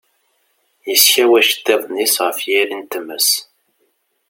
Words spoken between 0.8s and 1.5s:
yeskaw